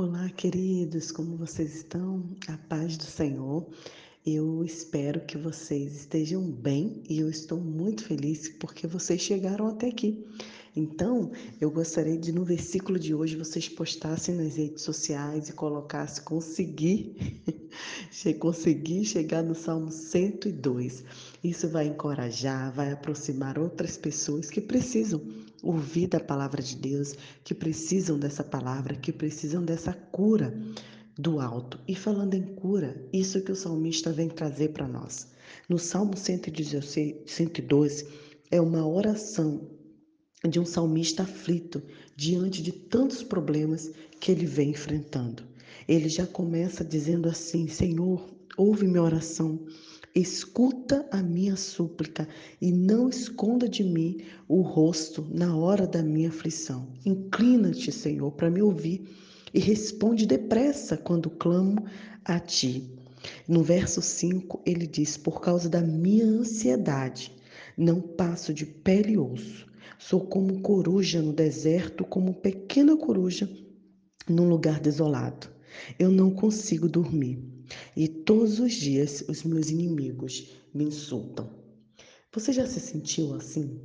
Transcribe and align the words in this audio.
Olá, 0.00 0.30
queridos, 0.30 1.10
como 1.10 1.36
vocês 1.36 1.74
estão? 1.74 2.24
A 2.46 2.56
paz 2.56 2.96
do 2.96 3.02
Senhor. 3.02 3.66
Eu 4.24 4.62
espero 4.62 5.26
que 5.26 5.36
vocês 5.36 5.96
estejam 5.96 6.48
bem 6.48 7.02
e 7.10 7.18
eu 7.18 7.28
estou 7.28 7.58
muito 7.58 8.04
feliz 8.04 8.48
porque 8.60 8.86
vocês 8.86 9.20
chegaram 9.20 9.66
até 9.66 9.88
aqui. 9.88 10.24
Então, 10.76 11.32
eu 11.60 11.68
gostaria 11.68 12.16
de 12.16 12.30
no 12.30 12.44
versículo 12.44 12.96
de 12.96 13.12
hoje 13.12 13.34
vocês 13.34 13.68
postassem 13.68 14.36
nas 14.36 14.54
redes 14.54 14.84
sociais 14.84 15.48
e 15.48 15.52
colocassem 15.52 16.22
conseguir, 16.22 17.42
conseguir 18.38 19.04
chegar 19.04 19.42
no 19.42 19.56
Salmo 19.56 19.90
102. 19.90 21.02
Isso 21.42 21.68
vai 21.68 21.88
encorajar, 21.88 22.72
vai 22.72 22.92
aproximar 22.92 23.58
outras 23.58 23.96
pessoas 23.96 24.48
que 24.48 24.60
precisam 24.60 25.20
ouvir 25.62 26.06
da 26.06 26.20
palavra 26.20 26.62
de 26.62 26.76
Deus, 26.76 27.14
que 27.44 27.54
precisam 27.54 28.18
dessa 28.18 28.44
palavra, 28.44 28.94
que 28.94 29.12
precisam 29.12 29.64
dessa 29.64 29.92
cura 29.92 30.56
do 31.18 31.40
alto. 31.40 31.80
E 31.86 31.94
falando 31.94 32.34
em 32.34 32.42
cura, 32.54 33.04
isso 33.12 33.42
que 33.42 33.52
o 33.52 33.56
salmista 33.56 34.12
vem 34.12 34.28
trazer 34.28 34.68
para 34.68 34.86
nós. 34.86 35.28
No 35.68 35.78
Salmo 35.78 36.16
112 36.16 38.06
é 38.50 38.60
uma 38.60 38.86
oração 38.86 39.68
de 40.48 40.60
um 40.60 40.64
salmista 40.64 41.24
aflito 41.24 41.82
diante 42.14 42.62
de 42.62 42.70
tantos 42.70 43.22
problemas 43.22 43.90
que 44.20 44.30
ele 44.30 44.46
vem 44.46 44.70
enfrentando. 44.70 45.42
Ele 45.88 46.08
já 46.08 46.26
começa 46.26 46.84
dizendo 46.84 47.28
assim: 47.28 47.66
Senhor, 47.66 48.28
ouve 48.56 48.86
minha 48.86 49.02
oração, 49.02 49.66
escuta 50.20 51.06
a 51.10 51.22
minha 51.22 51.56
súplica 51.56 52.28
e 52.60 52.72
não 52.72 53.08
esconda 53.08 53.68
de 53.68 53.84
mim 53.84 54.18
o 54.48 54.60
rosto 54.60 55.26
na 55.30 55.56
hora 55.56 55.86
da 55.86 56.02
minha 56.02 56.28
aflição. 56.28 56.88
Inclina-te, 57.04 57.92
Senhor, 57.92 58.32
para 58.32 58.50
me 58.50 58.62
ouvir 58.62 59.08
e 59.52 59.60
responde 59.60 60.26
depressa 60.26 60.96
quando 60.96 61.30
clamo 61.30 61.84
a 62.24 62.38
ti. 62.38 62.90
No 63.46 63.62
verso 63.62 64.00
5, 64.00 64.62
ele 64.64 64.86
diz: 64.86 65.16
Por 65.16 65.40
causa 65.40 65.68
da 65.68 65.80
minha 65.80 66.24
ansiedade, 66.24 67.32
não 67.76 68.00
passo 68.00 68.52
de 68.54 68.64
pele 68.64 69.12
e 69.12 69.18
osso. 69.18 69.66
Sou 69.98 70.20
como 70.20 70.60
coruja 70.60 71.20
no 71.20 71.32
deserto, 71.32 72.04
como 72.04 72.34
pequena 72.34 72.96
coruja 72.96 73.50
num 74.28 74.48
lugar 74.48 74.80
desolado. 74.80 75.48
Eu 75.98 76.10
não 76.10 76.30
consigo 76.30 76.88
dormir. 76.88 77.57
E 77.96 78.08
todos 78.08 78.58
os 78.60 78.72
dias 78.72 79.24
os 79.28 79.42
meus 79.42 79.70
inimigos 79.70 80.52
me 80.74 80.84
insultam. 80.84 81.50
Você 82.32 82.52
já 82.52 82.66
se 82.66 82.80
sentiu 82.80 83.34
assim? 83.34 83.80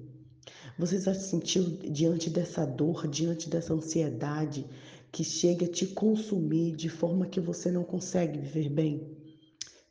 Você 0.78 1.00
já 1.00 1.14
se 1.14 1.30
sentiu 1.30 1.64
diante 1.92 2.30
dessa 2.30 2.66
dor, 2.66 3.08
diante 3.08 3.50
dessa 3.50 3.73
ansiedade 3.73 4.66
que 5.11 5.23
chega 5.23 5.66
a 5.66 5.72
te 5.72 5.88
consumir 5.88 6.76
de 6.76 6.89
forma 6.89 7.28
que 7.28 7.39
você 7.39 7.72
não 7.72 7.84
consegue 7.84 8.39
viver 8.39 8.70
bem? 8.70 9.17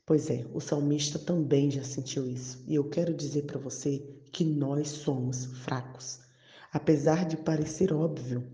Pois 0.04 0.28
é, 0.28 0.44
o 0.52 0.60
salmista 0.60 1.18
também 1.18 1.70
já 1.70 1.84
sentiu 1.84 2.28
isso. 2.28 2.62
E 2.66 2.74
eu 2.74 2.88
quero 2.88 3.14
dizer 3.14 3.42
para 3.42 3.58
você 3.58 3.98
que 4.32 4.44
nós 4.44 4.88
somos 4.88 5.44
fracos. 5.44 6.18
Apesar 6.72 7.24
de 7.24 7.36
parecer 7.36 7.92
óbvio, 7.92 8.44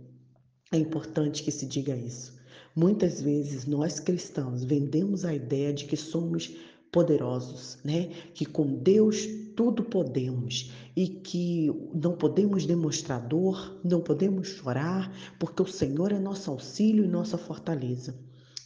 é 0.70 0.76
importante 0.76 1.42
que 1.42 1.50
se 1.50 1.66
diga 1.66 1.96
isso. 1.96 2.37
Muitas 2.78 3.20
vezes 3.20 3.66
nós 3.66 3.98
cristãos 3.98 4.62
vendemos 4.62 5.24
a 5.24 5.34
ideia 5.34 5.72
de 5.72 5.84
que 5.84 5.96
somos 5.96 6.54
poderosos, 6.92 7.76
né? 7.82 8.06
Que 8.32 8.46
com 8.46 8.72
Deus 8.72 9.26
tudo 9.56 9.82
podemos 9.82 10.70
e 10.94 11.08
que 11.08 11.72
não 11.92 12.16
podemos 12.16 12.66
demonstrar 12.66 13.26
dor, 13.26 13.80
não 13.82 14.00
podemos 14.00 14.46
chorar, 14.46 15.12
porque 15.40 15.60
o 15.60 15.66
Senhor 15.66 16.12
é 16.12 16.20
nosso 16.20 16.52
auxílio 16.52 17.04
e 17.04 17.08
nossa 17.08 17.36
fortaleza. 17.36 18.14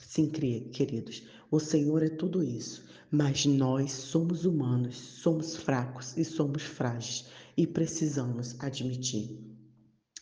Sim, 0.07 0.29
queridos, 0.29 1.23
o 1.51 1.59
Senhor 1.59 2.03
é 2.03 2.11
tudo 2.11 2.45
isso, 2.45 2.85
mas 3.11 3.47
nós 3.47 3.93
somos 3.93 4.45
humanos, 4.45 4.95
somos 4.95 5.57
fracos 5.57 6.15
e 6.19 6.25
somos 6.27 6.65
frágeis 6.65 7.25
e 7.57 7.67
precisamos 7.67 8.57
admitir. 8.61 9.52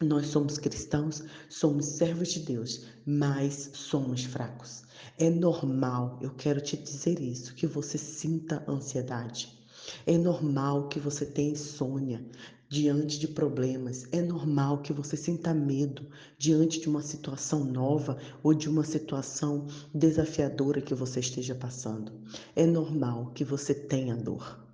Nós 0.02 0.28
somos 0.28 0.56
cristãos, 0.56 1.22
somos 1.46 1.84
servos 1.84 2.28
de 2.28 2.40
Deus, 2.40 2.86
mas 3.04 3.68
somos 3.74 4.24
fracos. 4.24 4.82
É 5.18 5.28
normal, 5.28 6.18
eu 6.22 6.30
quero 6.30 6.58
te 6.58 6.74
dizer 6.74 7.20
isso, 7.20 7.54
que 7.54 7.66
você 7.66 7.98
sinta 7.98 8.64
ansiedade. 8.66 9.58
É 10.06 10.16
normal 10.16 10.88
que 10.88 10.98
você 10.98 11.26
tenha 11.26 11.50
insônia 11.50 12.24
diante 12.66 13.18
de 13.18 13.28
problemas. 13.28 14.06
É 14.10 14.22
normal 14.22 14.80
que 14.80 14.90
você 14.90 15.18
sinta 15.18 15.52
medo 15.52 16.06
diante 16.38 16.80
de 16.80 16.88
uma 16.88 17.02
situação 17.02 17.62
nova 17.62 18.16
ou 18.42 18.54
de 18.54 18.70
uma 18.70 18.84
situação 18.84 19.66
desafiadora 19.92 20.80
que 20.80 20.94
você 20.94 21.20
esteja 21.20 21.54
passando. 21.54 22.10
É 22.56 22.64
normal 22.64 23.32
que 23.34 23.44
você 23.44 23.74
tenha 23.74 24.16
dor. 24.16 24.66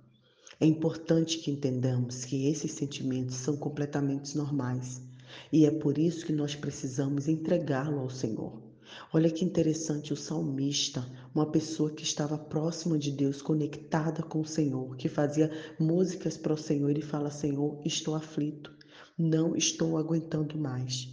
É 0.57 0.65
importante 0.65 1.37
que 1.39 1.51
entendamos 1.51 2.23
que 2.23 2.47
esses 2.47 2.71
sentimentos 2.71 3.35
são 3.35 3.57
completamente 3.57 4.37
normais 4.37 5.05
e 5.51 5.65
é 5.65 5.71
por 5.71 5.97
isso 5.97 6.25
que 6.25 6.33
nós 6.33 6.55
precisamos 6.55 7.27
entregá-lo 7.27 7.99
ao 7.99 8.09
Senhor. 8.09 8.67
Olha 9.13 9.29
que 9.29 9.43
interessante 9.43 10.13
o 10.13 10.17
salmista, 10.17 11.05
uma 11.35 11.51
pessoa 11.51 11.91
que 11.91 12.03
estava 12.03 12.37
próxima 12.37 12.97
de 12.97 13.11
Deus, 13.11 13.41
conectada 13.41 14.23
com 14.23 14.39
o 14.41 14.47
Senhor, 14.47 14.95
que 14.95 15.09
fazia 15.09 15.51
músicas 15.79 16.37
para 16.37 16.53
o 16.53 16.57
Senhor 16.57 16.97
e 16.97 17.01
fala: 17.01 17.29
Senhor, 17.29 17.81
estou 17.85 18.15
aflito, 18.15 18.73
não 19.17 19.55
estou 19.55 19.97
aguentando 19.97 20.57
mais. 20.57 21.09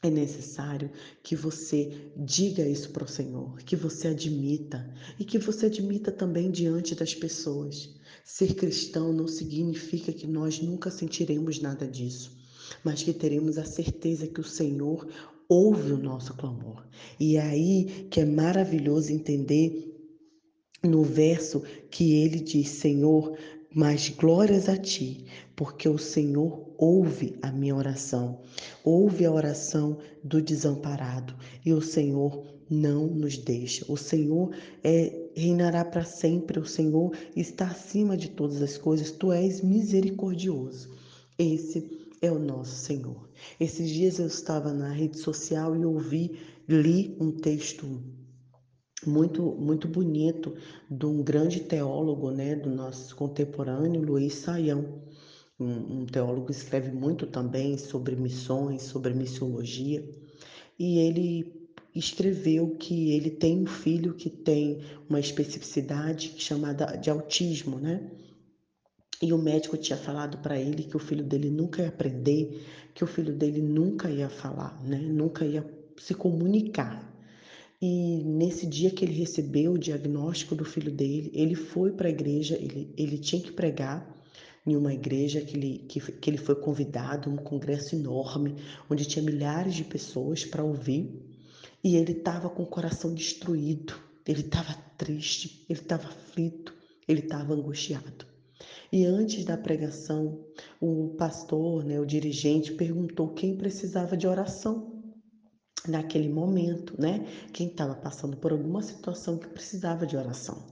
É 0.00 0.08
necessário 0.08 0.90
que 1.22 1.34
você 1.34 2.12
diga 2.16 2.66
isso 2.66 2.90
para 2.90 3.04
o 3.04 3.08
Senhor, 3.08 3.58
que 3.58 3.74
você 3.74 4.08
admita 4.08 4.88
e 5.18 5.24
que 5.24 5.38
você 5.38 5.66
admita 5.66 6.12
também 6.12 6.50
diante 6.50 6.94
das 6.94 7.14
pessoas. 7.14 7.96
Ser 8.24 8.54
cristão 8.54 9.12
não 9.12 9.26
significa 9.26 10.12
que 10.12 10.26
nós 10.26 10.60
nunca 10.60 10.90
sentiremos 10.90 11.60
nada 11.60 11.86
disso 11.86 12.37
mas 12.84 13.02
que 13.02 13.12
teremos 13.12 13.58
a 13.58 13.64
certeza 13.64 14.26
que 14.26 14.40
o 14.40 14.44
Senhor 14.44 15.06
ouve 15.48 15.92
o 15.92 15.98
nosso 15.98 16.34
clamor. 16.34 16.86
E 17.18 17.36
é 17.36 17.42
aí 17.42 18.06
que 18.10 18.20
é 18.20 18.24
maravilhoso 18.24 19.12
entender 19.12 19.94
no 20.82 21.02
verso 21.02 21.62
que 21.90 22.22
ele 22.22 22.40
diz: 22.40 22.68
Senhor, 22.68 23.36
mas 23.74 24.08
glórias 24.08 24.68
a 24.68 24.76
ti, 24.76 25.24
porque 25.56 25.88
o 25.88 25.98
Senhor 25.98 26.72
ouve 26.76 27.36
a 27.42 27.50
minha 27.50 27.74
oração, 27.74 28.40
ouve 28.84 29.24
a 29.24 29.32
oração 29.32 29.98
do 30.22 30.40
desamparado, 30.40 31.34
e 31.64 31.72
o 31.72 31.80
Senhor 31.80 32.44
não 32.70 33.06
nos 33.06 33.38
deixa. 33.38 33.84
O 33.90 33.96
Senhor 33.96 34.54
é, 34.84 35.30
reinará 35.34 35.84
para 35.84 36.04
sempre, 36.04 36.58
o 36.58 36.66
Senhor 36.66 37.16
está 37.34 37.66
acima 37.66 38.16
de 38.16 38.28
todas 38.28 38.60
as 38.62 38.76
coisas, 38.76 39.10
tu 39.10 39.32
és 39.32 39.62
misericordioso. 39.62 40.90
Esse 41.38 41.97
é 42.20 42.30
o 42.30 42.38
nosso 42.38 42.74
Senhor. 42.76 43.28
Esses 43.58 43.88
dias 43.88 44.18
eu 44.18 44.26
estava 44.26 44.72
na 44.72 44.90
rede 44.90 45.18
social 45.18 45.76
e 45.76 45.84
ouvi, 45.84 46.38
li 46.68 47.16
um 47.20 47.32
texto 47.32 48.02
muito 49.06 49.42
muito 49.42 49.86
bonito 49.86 50.56
de 50.90 51.06
um 51.06 51.22
grande 51.22 51.60
teólogo, 51.60 52.30
né, 52.30 52.56
do 52.56 52.70
nosso 52.70 53.14
contemporâneo, 53.14 54.02
Luiz 54.02 54.34
Saião. 54.34 55.02
Um, 55.60 56.02
um 56.02 56.06
teólogo 56.06 56.46
que 56.46 56.52
escreve 56.52 56.92
muito 56.92 57.26
também 57.26 57.76
sobre 57.76 58.14
missões, 58.14 58.82
sobre 58.82 59.12
missiologia, 59.12 60.08
e 60.78 60.98
ele 60.98 61.68
escreveu 61.92 62.76
que 62.76 63.12
ele 63.12 63.30
tem 63.30 63.62
um 63.62 63.66
filho 63.66 64.14
que 64.14 64.30
tem 64.30 64.80
uma 65.08 65.18
especificidade 65.18 66.34
chamada 66.38 66.96
de 66.96 67.10
autismo, 67.10 67.78
né? 67.78 68.08
E 69.20 69.32
o 69.32 69.38
médico 69.38 69.76
tinha 69.76 69.96
falado 69.96 70.38
para 70.38 70.58
ele 70.58 70.84
que 70.84 70.96
o 70.96 71.00
filho 71.00 71.24
dele 71.24 71.50
nunca 71.50 71.82
ia 71.82 71.88
aprender, 71.88 72.64
que 72.94 73.02
o 73.02 73.06
filho 73.06 73.32
dele 73.32 73.60
nunca 73.60 74.08
ia 74.08 74.28
falar, 74.28 74.80
né? 74.84 74.98
Nunca 74.98 75.44
ia 75.44 75.68
se 75.96 76.14
comunicar. 76.14 77.08
E 77.80 78.22
nesse 78.24 78.66
dia 78.66 78.90
que 78.90 79.04
ele 79.04 79.14
recebeu 79.14 79.72
o 79.72 79.78
diagnóstico 79.78 80.54
do 80.54 80.64
filho 80.64 80.90
dele, 80.90 81.30
ele 81.34 81.54
foi 81.54 81.92
para 81.92 82.08
a 82.08 82.10
igreja, 82.10 82.56
ele, 82.56 82.92
ele 82.96 83.18
tinha 83.18 83.42
que 83.42 83.52
pregar 83.52 84.16
em 84.66 84.76
uma 84.76 84.92
igreja 84.92 85.40
que 85.40 85.56
ele, 85.56 85.78
que, 85.88 86.00
que 86.00 86.30
ele 86.30 86.38
foi 86.38 86.56
convidado, 86.56 87.30
um 87.30 87.36
congresso 87.36 87.94
enorme, 87.94 88.56
onde 88.90 89.04
tinha 89.04 89.24
milhares 89.24 89.74
de 89.74 89.84
pessoas 89.84 90.44
para 90.44 90.62
ouvir. 90.62 91.08
E 91.82 91.96
ele 91.96 92.12
estava 92.12 92.50
com 92.50 92.64
o 92.64 92.66
coração 92.66 93.14
destruído, 93.14 93.94
ele 94.26 94.40
estava 94.40 94.74
triste, 94.96 95.64
ele 95.68 95.80
estava 95.80 96.08
aflito, 96.08 96.74
ele 97.06 97.20
estava 97.20 97.54
angustiado. 97.54 98.27
E 98.90 99.04
antes 99.04 99.44
da 99.44 99.56
pregação, 99.56 100.46
o 100.80 101.14
pastor, 101.18 101.84
né, 101.84 102.00
o 102.00 102.06
dirigente, 102.06 102.72
perguntou 102.72 103.28
quem 103.34 103.56
precisava 103.56 104.16
de 104.16 104.26
oração 104.26 105.02
naquele 105.86 106.28
momento, 106.28 106.94
né? 107.00 107.26
Quem 107.52 107.68
estava 107.68 107.94
passando 107.94 108.36
por 108.36 108.52
alguma 108.52 108.82
situação 108.82 109.38
que 109.38 109.48
precisava 109.48 110.06
de 110.06 110.16
oração. 110.16 110.66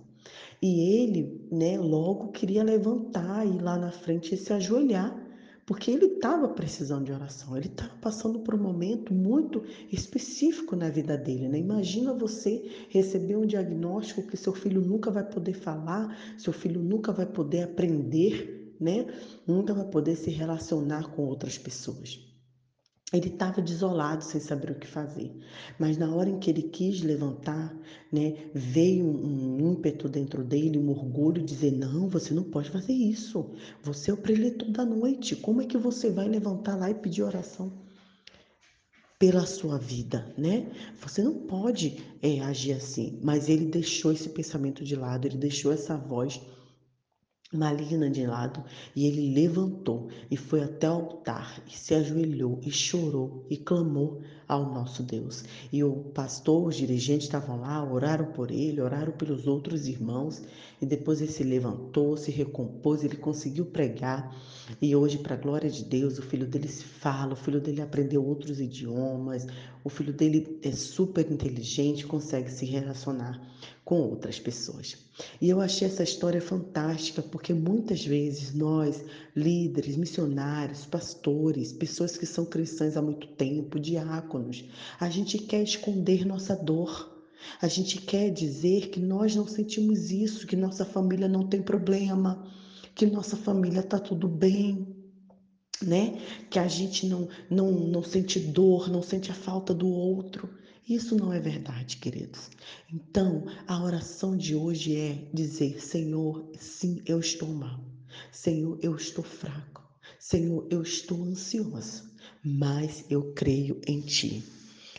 E 0.63 1.03
ele, 1.03 1.47
né, 1.53 1.79
logo 1.79 2.33
queria 2.33 2.65
levantar 2.65 3.47
e 3.47 3.57
ir 3.57 3.63
lá 3.63 3.77
na 3.77 3.93
frente 3.93 4.35
e 4.35 4.39
se 4.39 4.53
ajoelhar 4.53 5.26
porque 5.67 5.91
ele 5.91 6.07
estava 6.07 6.49
precisando 6.49 7.07
de 7.07 7.13
oração, 7.13 7.57
ele 7.57 7.67
estava 7.67 7.93
passando 7.97 8.39
por 8.39 8.55
um 8.55 8.63
momento 8.63 9.13
muito 9.13 9.65
específico 9.91 10.77
na 10.77 10.89
vida 10.89 11.19
dele. 11.19 11.49
Né? 11.49 11.59
Imagina 11.59 12.15
você 12.15 12.87
receber 12.89 13.37
um 13.37 13.45
diagnóstico 13.45 14.23
que 14.23 14.37
seu 14.37 14.53
filho 14.53 14.81
nunca 14.81 15.11
vai 15.11 15.29
poder 15.29 15.55
falar, 15.55 16.17
seu 16.39 16.53
filho 16.53 16.81
nunca 16.81 17.13
vai 17.13 17.27
poder 17.27 17.65
aprender, 17.65 18.77
né? 18.81 19.07
nunca 19.45 19.75
vai 19.75 19.87
poder 19.87 20.15
se 20.15 20.31
relacionar 20.31 21.11
com 21.11 21.23
outras 21.23 21.59
pessoas. 21.59 22.36
Ele 23.13 23.29
estava 23.29 23.63
desolado, 23.63 24.25
sem 24.25 24.41
saber 24.41 24.73
o 24.73 24.75
que 24.75 24.87
fazer. 24.87 25.31
Mas 25.79 25.97
na 25.97 26.13
hora 26.13 26.29
em 26.29 26.41
que 26.41 26.51
ele 26.51 26.63
quis 26.63 27.03
levantar, 27.03 27.73
né, 28.13 28.51
veio 28.53 29.07
um, 29.07 29.73
ímpeto 29.73 30.09
dentro 30.09 30.43
dele, 30.43 30.77
um 30.77 30.91
orgulho, 30.91 31.45
dizer: 31.45 31.71
Não, 31.71 32.09
você 32.09 32.35
não 32.35 32.43
pode 32.43 32.69
fazer 32.69 32.93
isso. 32.93 33.55
Você 33.81 34.11
é 34.11 34.15
o 34.15 34.17
preletor 34.17 34.69
da 34.73 34.85
noite. 34.85 35.37
Como 35.37 35.63
é 35.63 35.67
que 35.67 35.79
você 35.79 36.11
vai 36.11 36.29
levantar 36.29 36.75
lá 36.75 36.91
e 36.91 36.95
pedir 36.95 37.23
oração? 37.23 37.73
Pela 39.21 39.47
sua 39.47 39.79
vida, 39.79 40.35
né? 40.37 40.69
Você 41.01 41.23
não 41.23 41.47
pode 41.47 41.99
é, 42.21 42.41
agir 42.41 42.73
assim. 42.73 43.21
Mas 43.23 43.49
ele 43.49 43.67
deixou 43.67 44.11
esse 44.11 44.29
pensamento 44.31 44.85
de 44.85 44.97
lado, 44.97 45.27
ele 45.29 45.39
deixou 45.39 45.73
essa 45.73 45.97
voz 45.97 46.41
maligna 47.53 48.11
de 48.11 48.27
lado, 48.27 48.65
e 48.95 49.07
ele 49.07 49.33
levantou 49.35 50.09
e 50.31 50.37
foi 50.37 50.63
até 50.63 50.91
o 50.91 50.95
altar 50.95 51.63
e 51.67 51.77
se 51.77 51.95
ajoelhou 51.95 52.61
e 52.63 52.71
chorou 52.71 53.47
e 53.49 53.57
clamou 53.57 54.21
ao 54.49 54.73
nosso 54.73 55.03
Deus. 55.03 55.45
E 55.73 55.83
o 55.83 55.93
pastor, 56.15 56.69
os 56.69 56.77
dirigentes 56.77 57.27
estavam 57.27 57.61
lá, 57.61 57.85
oraram 57.85 58.27
por 58.33 58.51
ele, 58.51 58.81
oraram 58.81 59.13
pelos 59.13 59.47
outros 59.47 59.87
irmãos, 59.87 60.43
e 60.81 60.87
depois 60.87 61.21
ele 61.21 61.33
se 61.33 61.43
levantou, 61.43 62.17
se 62.17 62.31
recompôs, 62.31 63.03
ele 63.03 63.17
conseguiu 63.17 63.67
pregar. 63.67 64.35
E 64.81 64.95
hoje, 64.95 65.19
para 65.19 65.35
a 65.35 65.39
glória 65.39 65.71
de 65.71 65.85
Deus, 65.85 66.19
o 66.19 66.23
filho 66.23 66.47
dele 66.47 66.69
se 66.69 66.85
fala, 66.85 67.33
o 67.33 67.37
filho 67.37 67.61
dele 67.61 67.81
aprendeu 67.81 68.25
outros 68.25 68.61
idiomas, 68.61 69.47
o 69.85 69.89
filho 69.89 70.13
dele 70.13 70.59
é 70.63 70.73
super 70.73 71.31
inteligente, 71.31 72.07
consegue 72.07 72.51
se 72.51 72.67
relacionar 72.67 73.41
com 73.85 74.01
outras 74.01 74.41
pessoas. 74.41 74.99
E 75.41 75.49
eu 75.49 75.61
achei 75.61 75.87
essa 75.87 76.03
história 76.03 76.43
fantástica 76.43 77.23
porque 77.23 77.55
muitas 77.55 78.05
vezes 78.05 78.53
nós, 78.53 79.05
líderes, 79.35 79.97
missionários, 79.97 80.85
pastores, 80.85 81.73
pessoas 81.73 82.19
que 82.19 82.27
são 82.27 82.45
cristãs 82.45 82.97
há 82.97 83.03
muito 83.03 83.29
tempo, 83.29 83.79
diáconos, 83.79 84.65
a 84.99 85.09
gente 85.09 85.39
quer 85.39 85.63
esconder 85.63 86.27
nossa 86.27 86.57
dor. 86.57 87.16
A 87.61 87.69
gente 87.69 88.01
quer 88.01 88.31
dizer 88.31 88.89
que 88.89 89.01
nós 89.01 89.35
não 89.35 89.47
sentimos 89.47 90.11
isso, 90.11 90.47
que 90.47 90.57
nossa 90.57 90.85
família 90.85 91.29
não 91.29 91.49
tem 91.49 91.63
problema, 91.63 92.47
que 92.95 93.07
nossa 93.07 93.37
família 93.37 93.81
está 93.81 93.99
tudo 93.99 94.29
bem, 94.29 94.97
né? 95.83 96.19
Que 96.51 96.59
a 96.59 96.69
gente 96.69 97.07
não, 97.07 97.29
não, 97.51 97.71
não 97.71 98.03
sente 98.03 98.41
dor, 98.41 98.89
não 98.89 99.03
sente 99.03 99.31
a 99.31 99.35
falta 99.35 99.75
do 99.75 99.89
outro. 99.89 100.49
Isso 100.89 101.17
não 101.17 101.33
é 101.33 101.41
verdade, 101.41 101.97
queridos. 101.97 102.49
Então, 102.93 103.45
a 103.67 103.83
oração 103.83 104.37
de 104.37 104.55
hoje 104.55 104.97
é 104.97 105.29
dizer: 105.35 105.83
Senhor, 105.83 106.51
sim, 106.59 107.03
eu 107.05 107.19
estou 107.19 107.49
mal. 107.49 107.81
Senhor, 108.31 108.79
eu 108.81 108.95
estou 108.95 109.25
fraco. 109.25 109.85
Senhor, 110.19 110.67
eu 110.71 110.83
estou 110.83 111.25
ansioso, 111.25 112.11
mas 112.43 113.05
eu 113.11 113.33
creio 113.35 113.81
em 113.87 114.01
Ti. 114.01 114.43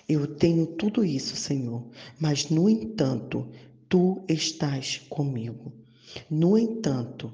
Eu 0.07 0.35
tenho 0.35 0.65
tudo 0.65 1.03
isso, 1.03 1.35
Senhor, 1.35 1.85
mas 2.19 2.49
no 2.49 2.69
entanto, 2.69 3.47
Tu 3.89 4.21
estás 4.27 4.97
comigo. 5.09 5.71
No 6.29 6.57
entanto, 6.57 7.33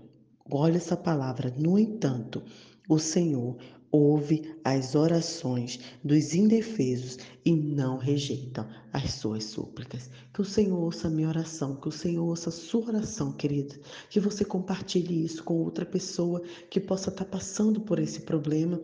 olha 0.51 0.77
essa 0.77 0.95
palavra, 0.95 1.51
no 1.57 1.79
entanto, 1.79 2.43
o 2.87 2.99
Senhor 2.99 3.57
ouve 3.91 4.55
as 4.63 4.93
orações 4.93 5.79
dos 6.03 6.35
indefesos 6.35 7.17
e 7.43 7.51
não 7.51 7.97
rejeita 7.97 8.69
as 8.91 9.13
suas 9.13 9.45
súplicas. 9.45 10.11
Que 10.31 10.41
o 10.41 10.45
Senhor 10.45 10.79
ouça 10.79 11.07
a 11.07 11.11
minha 11.11 11.27
oração, 11.27 11.75
que 11.75 11.87
o 11.87 11.91
Senhor 11.91 12.23
ouça 12.23 12.49
a 12.49 12.51
sua 12.51 12.85
oração, 12.85 13.31
querida. 13.31 13.75
Que 14.11 14.19
você 14.19 14.45
compartilhe 14.45 15.25
isso 15.25 15.43
com 15.43 15.55
outra 15.55 15.87
pessoa 15.87 16.43
que 16.69 16.79
possa 16.79 17.09
estar 17.09 17.25
passando 17.25 17.81
por 17.81 17.97
esse 17.97 18.21
problema 18.21 18.79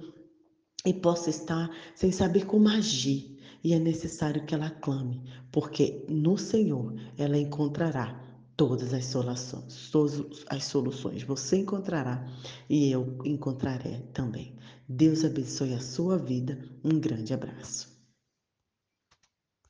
e 0.84 0.94
possa 0.94 1.30
estar 1.30 1.70
sem 1.94 2.12
saber 2.12 2.48
como 2.48 2.68
agir. 2.68 3.39
E 3.64 3.74
é 3.74 3.80
necessário 3.80 4.46
que 4.46 4.56
ela 4.56 4.70
clame, 4.70 5.22
porque 5.52 6.06
no 6.10 6.38
Senhor 6.38 6.94
ela 7.18 7.38
encontrará 7.38 8.20
todas 8.56 8.94
as 8.94 9.06
soluções, 9.06 9.90
todas 9.90 10.46
as 10.50 10.66
soluções. 10.66 11.24
Você 11.24 11.58
encontrará 11.58 12.26
e 12.70 12.92
eu 12.92 13.18
encontrarei 13.24 14.02
também. 14.14 14.54
Deus 14.88 15.24
abençoe 15.24 15.74
a 15.74 15.80
sua 15.80 16.18
vida. 16.18 16.60
Um 16.84 17.00
grande 17.00 17.34
abraço. 17.34 17.89